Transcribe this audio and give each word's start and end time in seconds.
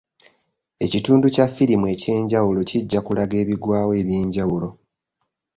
Ekitundu 0.85 1.25
kya 1.35 1.45
ffirimu 1.49 1.85
eky'enjawulo 1.93 2.59
kijja 2.69 2.99
kulaga 3.01 3.35
ebigwawo 3.43 3.91
eby'enjawulo. 4.01 4.69